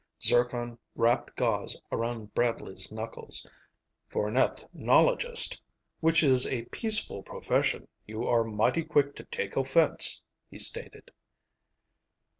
[0.23, 3.45] Zircon wrapped gauze around Bradley's knuckles.
[4.09, 5.61] "For an ethnologist,
[5.99, 11.11] which is a peaceful profession, you are mighty quick to take offense," he stated.